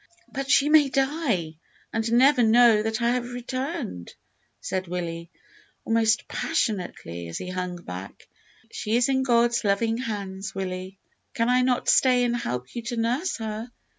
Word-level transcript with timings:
"But 0.31 0.49
she 0.49 0.67
may 0.67 0.89
die, 0.89 1.57
and 1.93 2.11
never 2.11 2.41
know 2.41 2.81
that 2.81 3.03
I 3.03 3.11
have 3.11 3.33
returned," 3.33 4.15
said 4.59 4.87
Willie, 4.87 5.29
almost 5.85 6.27
passionately, 6.27 7.27
as 7.27 7.37
he 7.37 7.49
hung 7.51 7.75
back. 7.75 8.27
"She 8.71 8.95
is 8.95 9.09
in 9.09 9.21
God's 9.21 9.63
loving 9.63 9.97
hands, 9.97 10.55
Willie." 10.55 10.97
"Can 11.35 11.49
I 11.49 11.61
not 11.61 11.87
stay 11.87 12.23
and 12.23 12.35
help 12.35 12.73
you 12.73 12.81
to 12.81 12.97
nurse 12.97 13.37
her?" 13.37 13.69